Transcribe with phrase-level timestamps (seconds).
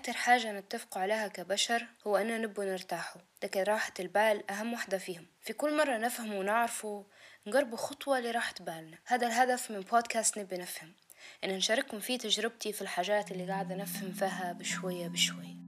[0.00, 3.20] أكتر حاجة نتفقوا عليها كبشر هو أننا نبوا نرتاحوا.
[3.42, 5.26] لكن راحة البال أهم وحدة فيهم.
[5.40, 7.06] في كل مرة نفهم ونعرفه
[7.46, 8.98] نقربوا خطوة لراحة بالنا.
[9.06, 10.92] هذا الهدف من بودكاست نبي نفهم.
[11.44, 15.59] إن نشارككم فيه تجربتي في الحاجات اللي قاعدة نفهم فيها بشوية بشوية.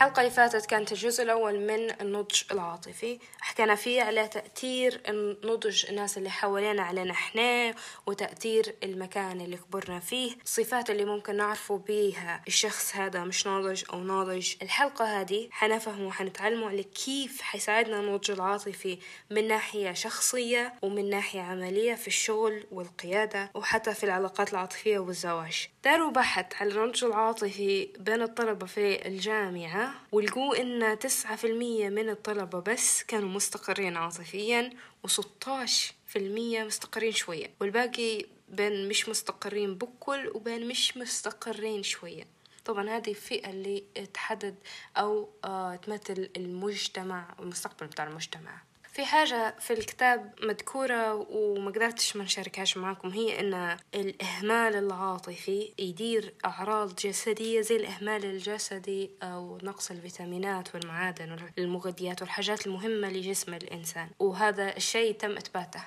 [0.00, 3.18] الحلقة اللي فاتت كانت الجزء الأول من النضج العاطفي.
[3.40, 5.00] حكينا فيه على تأثير
[5.44, 7.74] نضج الناس اللي حوالينا علينا إحنا
[8.06, 10.32] وتأثير المكان اللي كبرنا فيه.
[10.44, 14.54] الصفات اللي ممكن نعرفه بيها الشخص هذا مش ناضج أو ناضج.
[14.62, 18.98] الحلقة هذه حنفهم وحنتعلموا على كيف حيساعدنا النضج العاطفي
[19.30, 25.68] من ناحية شخصية ومن ناحية عملية في الشغل والقيادة وحتى في العلاقات العاطفية والزواج.
[25.84, 29.89] داروا بحث على النضج العاطفي بين الطلبة في الجامعة.
[30.12, 34.70] ولقوا إن تسعة في المية من الطلبة بس كانوا مستقرين عاطفيا
[35.04, 37.50] وستاش في المية مستقرين شوية.
[37.60, 42.26] والباقي بين مش مستقرين بكل وبين مش مستقرين شوية.
[42.64, 44.54] طبعا هذه الفئة اللي تحدد
[44.96, 48.62] أو آه تمثل المجتمع المستقبل بتاع المجتمع.
[48.92, 56.34] في حاجة في الكتاب مذكورة وما قدرتش ما نشاركهاش معاكم هي إن الإهمال العاطفي يدير
[56.44, 64.76] أعراض جسدية زي الإهمال الجسدي أو نقص الفيتامينات والمعادن والمغذيات والحاجات المهمة لجسم الإنسان وهذا
[64.76, 65.80] الشيء تم إثباته.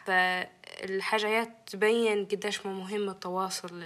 [0.82, 3.84] فالحاجات تبين قديش ما مهم التواصل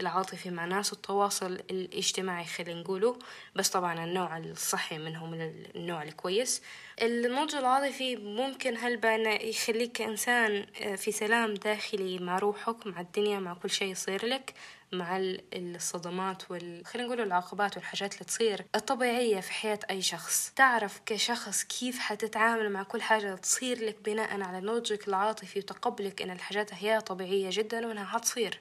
[0.00, 3.18] العاطفي مع ناس والتواصل الاجتماعي خلينا نقوله.
[3.56, 6.62] بس طبعا النوع الصحي منه من النوع الكويس.
[7.02, 13.54] النضج العاطفي ممكن هالبا يخليك كإنسان آه، في سلام داخلي مع روحك مع الدنيا مع
[13.54, 14.54] كل شيء يصير لك.
[14.92, 15.18] مع
[15.54, 20.52] الصدمات وال خلينا نقول العقبات والحاجات اللي تصير الطبيعية في حياة أي شخص.
[20.56, 26.30] تعرف كشخص كيف حتتعامل مع كل حاجة تصير لك بناء على نضجك العاطفي وتقبلك إن
[26.30, 28.60] الحاجات هي طبيعية جدا وإنها حتصير.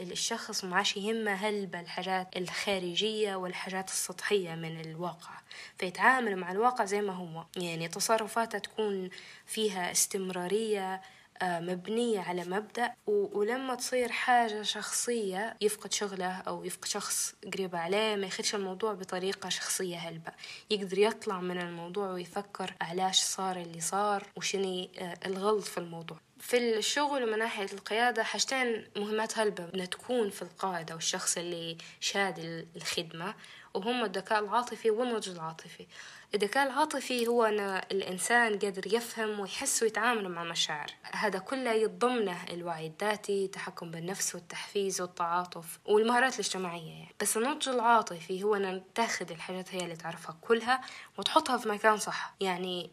[0.00, 5.40] الشخص معاش يهمه هلبة الحاجات الخارجية والحاجات السطحية من الواقع.
[5.78, 7.44] فيتعامل مع الواقع زي ما هو.
[7.56, 9.10] يعني تصرفاته تكون
[9.46, 11.00] فيها استمرارية
[11.42, 18.26] مبنية على مبدأ ولما تصير حاجة شخصية يفقد شغله أو يفقد شخص قريب عليه ما
[18.26, 20.32] ياخدش الموضوع بطريقة شخصية هلبة.
[20.70, 24.90] يقدر يطلع من الموضوع ويفكر علاش صار اللي صار وشني
[25.26, 26.18] الغلط في الموضوع.
[26.42, 29.64] في الشغل ومن ناحية القيادة حاجتين مهمات هلبة.
[29.64, 33.34] بدنا تكون في القائد أو الشخص اللي شاد الخدمة
[33.74, 35.86] وهم الذكاء العاطفي والنضج العاطفي.
[36.34, 37.60] الذكاء العاطفي هو أن
[37.92, 40.90] الإنسان قادر يفهم ويحس ويتعامل مع مشاعر.
[41.12, 47.14] هذا كله يتضمنه الوعي الذاتي التحكم بالنفس والتحفيز والتعاطف والمهارات الاجتماعية يعني.
[47.20, 50.80] بس النضج العاطفي هو أن تاخذ الحاجات هي اللي تعرفها كلها
[51.18, 52.34] وتحطها في مكان صح.
[52.40, 52.90] يعني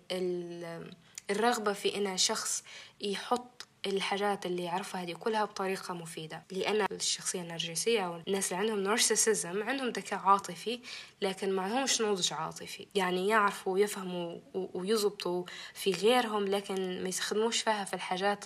[1.30, 2.64] الرغبة في أن شخص
[3.02, 6.44] يحط الحاجات اللي يعرفها هذه كلها بطريقة مفيدة.
[6.52, 10.80] لأن الشخصية النرجسية أو الناس اللي عندهم نارسيسيزم عندهم ذكاء عاطفي
[11.22, 12.88] لكن معهمش نضج عاطفي.
[12.96, 18.46] يعني يعرفوا ويفهموا ويزبطوا في غيرهم لكن ما يستخدموش فيها في الحاجات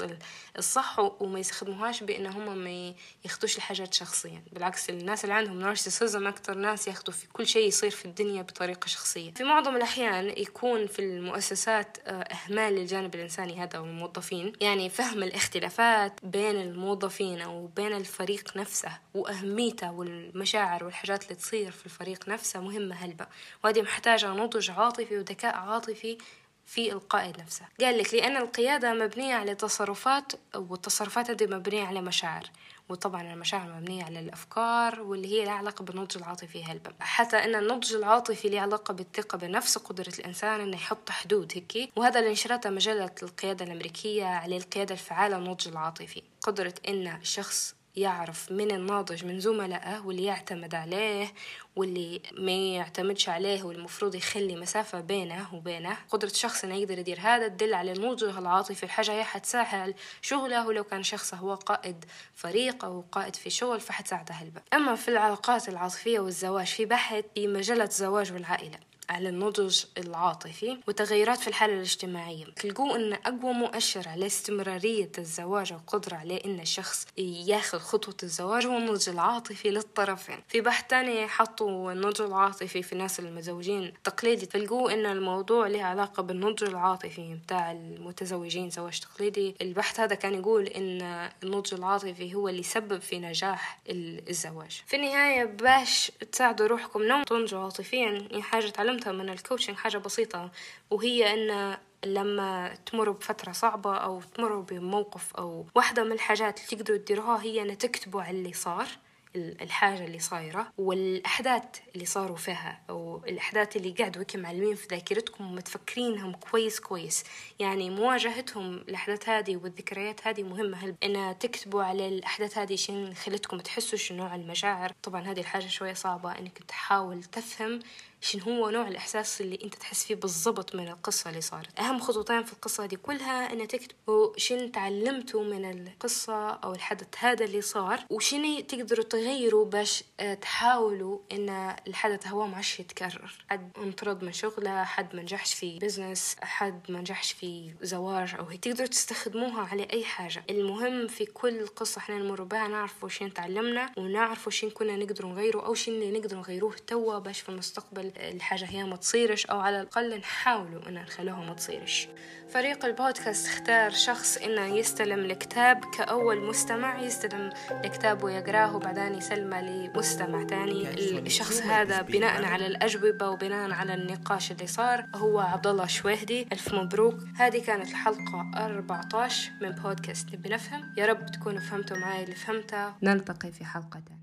[0.58, 2.94] الصح وما يستخدموهاش بأن هم ما
[3.26, 4.44] ياخدوش الحاجات شخصيا.
[4.52, 8.88] بالعكس الناس اللي عندهم نارسيسيزم أكتر ناس ياخدوا في كل شيء يصير في الدنيا بطريقة
[8.88, 9.32] شخصية.
[9.32, 14.54] في معظم الأحيان يكون في المؤسسات آه، إهمال للجانب الإنساني هذا والموظفين.
[14.62, 21.86] يعني فهم الاختلافات بين الموظفين أو بين الفريق نفسه وأهميته والمشاعر والحاجات اللي تصير في
[21.86, 23.28] الفريق نفسه مهمة هلبة
[23.64, 26.18] وهذه محتاجة نضج عاطفي وذكاء عاطفي
[26.66, 27.66] في القائد نفسه.
[27.82, 32.50] قال لك لأن القيادة مبنية على تصرفات والتصرفات هذه مبنية على مشاعر.
[32.94, 37.94] وطبعا المشاعر مبنية على الأفكار واللي هي لها علاقة بالنضج العاطفي هلبا حتى أن النضج
[37.94, 43.16] العاطفي له علاقة بالثقة بنفس قدرة الإنسان أنه يحط حدود هيك؟ وهذا اللي نشرته مجلة
[43.24, 46.24] القيادة الأمريكية على القيادة الفعالة النضج العاطفي.
[46.42, 51.34] قدرة أن الشخص يعرف من الناضج من زملائه واللي يعتمد عليه
[51.76, 55.98] واللي ما يعتمدش عليه والمفروض يخلي مسافة بينه وبينه.
[56.10, 60.84] قدرة شخص إنه يقدر يدير هذا تدل على النضج العاطفي الحاجة هي حتسهل شغله ولو
[60.84, 62.06] كان شخص هو قائد
[62.36, 67.48] فريق أو قائد في شغل فحتساعده هلبة أما في العلاقات العاطفية والزواج في بحث في
[67.48, 72.46] مجلة الزواج والعائلة على النضج العاطفي وتغيرات في الحالة الاجتماعية.
[72.46, 78.78] تلقوا أن أقوى مؤشر على استمرارية الزواج والقدرة على أن الشخص ياخذ خطوة الزواج هو
[78.78, 80.40] النضج العاطفي للطرفين.
[80.48, 84.46] في بحث تاني حطوا النضج العاطفي في الناس المتزوجين تقليدي.
[84.46, 89.56] تلقوا أن الموضوع له علاقة بالنضج العاطفي بتاع المتزوجين زواج تقليدي.
[89.62, 91.02] البحث هذا كان يقول أن
[91.44, 94.82] النضج العاطفي هو اللي يسبب في نجاح الزواج.
[94.88, 100.52] في النهاية باش تساعدوا روحكم نوم تنضجوا عاطفيا حاجة تعلمتها من الكوتشنج حاجة بسيطة
[100.92, 106.98] وهي أن لما تمروا بفترة صعبة أو تمروا بموقف أو واحدة من الحاجات اللي تقدروا
[106.98, 108.88] تديروها هي أن تكتبوا على اللي صار
[109.36, 111.64] الحاجة اللي صايرة والأحداث
[111.96, 117.24] اللي صاروا فيها أو الأحداث اللي قاعدوا هيك معلمين في ذاكرتكم ومتفكرينهم كويس كويس.
[117.60, 120.96] يعني مواجهتهم الأحداث هذه والذكريات هذه مهمة.
[121.04, 125.94] إن تكتبوا على الأحداث هذه شنو خلتكم تحسوا شنو نوع المشاعر؟ طبعا هذه الحاجة شوية
[125.94, 127.80] صعبة إنك تحاول تفهم
[128.24, 132.44] شنو هو نوع الإحساس اللي أنت تحس فيه بالضبط من القصة اللي صارت؟ أهم خطوتين
[132.44, 138.00] في القصة دي كلها أن تكتبوا شن تعلمتوا من القصة أو الحدث هذا اللي صار
[138.10, 143.46] وشنو تقدروا تغيروا باش آه، تحاولوا أن الحدث هو معش يتكرر.
[143.50, 148.46] حد انطرد من شغله حد ما نجحش في بزنس حد ما نجحش في زواج أو
[148.46, 148.64] هيك.
[148.64, 150.44] تقدروا تستخدموها على أي حاجة.
[150.50, 155.66] المهم في كل قصة إحنا نمر بها نعرفوا شين تعلمنا ونعرفوا شين كنا نقدروا نغيره
[155.66, 160.20] أو اللي نقدروا نغيروه توا باش في المستقبل الحاجة هي ما تصيرش أو على الأقل
[160.20, 162.08] نحاولوا إن نخلوها ما تصيرش.
[162.50, 170.44] فريق البودكاست اختار شخص إنه يستلم الكتاب كأول مستمع يستلم الكتاب ويقرأه وبعدين يسلمه لمستمع
[170.44, 170.90] تاني
[171.20, 176.48] الشخص هذا بناء على الأجوبة وبناء على النقاش اللي صار هو عبد الله شويهدي.
[176.52, 177.16] ألف مبروك.
[177.36, 180.94] هذه كانت الحلقة 14 من بودكاست نبي نفهم.
[180.98, 182.94] يا رب تكونوا فهمتوا معي اللي فهمته.
[183.04, 184.22] نلتقي في حلقة تانية.